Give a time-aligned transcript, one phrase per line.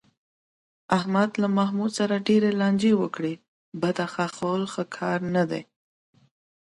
[0.97, 3.33] احمد له محمود سره ډېرې لانجې وکړې،
[3.81, 5.63] بده خوښول ښه کار نه دی.